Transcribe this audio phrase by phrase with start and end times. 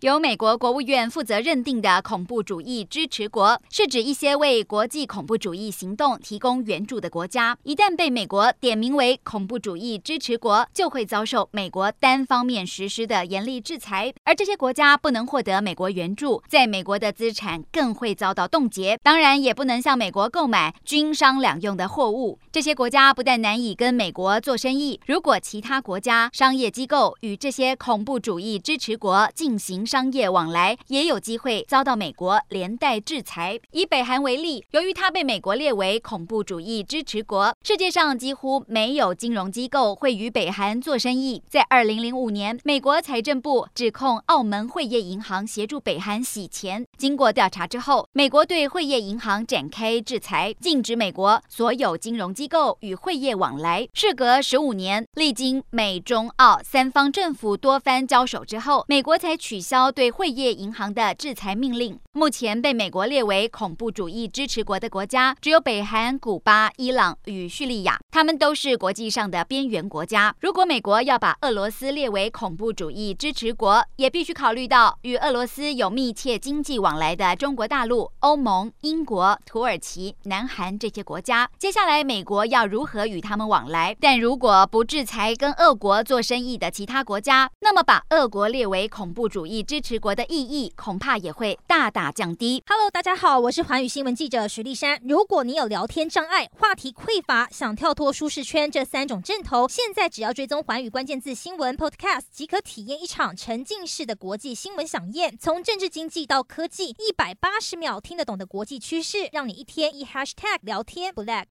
[0.00, 7.58] 由美国国务院负责认定的恐怖主义支持国，是指一些为国际恐怖主义行动提供援助的国家。
[7.64, 14.14] 一旦被美国点名为恐怖主义支持国，就会遭受美国单方面实施的严厉制裁。
[14.22, 22.38] 而这些国家不能获得美国援助，在美国的资产更会遭到冻结，当然也不能向美国购买军商两用的货物。
[22.52, 33.58] 这些国家不但难以跟美国做生意，如果其他国家商业机构与这些恐怖主义支持国进行商业往来也有机会遭到美国连带制裁。
[33.72, 41.42] 以北韩为例，由于它被美国列为恐怖主义支持国，世界上几乎没有金融机构会与北韩做生意。
[41.48, 46.84] 在二零零五年，美国财政部指控澳门汇业银行协助北韩洗钱。
[46.98, 53.88] 经过调查之后，美国对汇业银行展开制裁，禁止美国所有金融机构与汇业往来。
[53.94, 61.96] 事隔十五年，历经美中澳三方政府多番交手之后，美国才取消对汇业银行的制裁命令。
[62.12, 70.34] 目前被美国列为恐怖主义支持国的国家只有北韩、古巴、伊朗与叙利亚，他们都是国际上的边缘国家。
[70.40, 81.48] 如果美国要把俄罗斯列为恐怖主义支持国，也必须考虑到与俄罗斯有密切经济往来的中国大陆、欧盟、英国、土耳其、南韩这些国家。
[81.56, 83.96] 接下来，美国要如何与他们往来？
[84.00, 92.64] 但如果不制裁跟俄国做生意的其他国家，那么把俄国列为恐怖主义支持国的意义，恐怕也会大大降低。
[92.66, 94.98] Hello，大家好，我是寰宇新闻记者徐丽珊。
[95.04, 105.36] 如果你有聊天障碍、话题匮乏，想跳脱舒适圈这三种阵头，现在只要追踪寰宇关键字新闻 Podcast，即可体验一场沉浸式的国际新闻饗宴。
[105.38, 111.44] 从政治经济到科技，一百八十秒听得懂的国际趋势，让你一天一 Hashtag 聊天不 lag。